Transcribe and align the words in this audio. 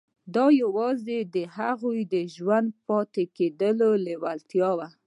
دا 0.35 0.45
یوازې 0.61 1.19
د 1.35 1.37
هغه 1.55 1.89
د 2.13 2.15
ژوندي 2.35 2.77
پاتې 2.87 3.23
کېدو 3.37 3.89
لېوالتیا 4.05 4.69
وه 4.77 4.87